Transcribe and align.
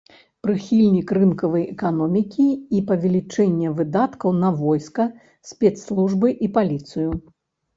Прыхільнік 0.45 1.11
рынкавай 1.17 1.65
эканомікі 1.73 2.47
і 2.77 2.81
павелічэння 2.89 3.75
выдаткаў 3.83 4.29
на 4.43 4.49
войска, 4.63 5.03
спецслужбы 5.51 6.29
і 6.49 6.51
паліцыю. 6.57 7.09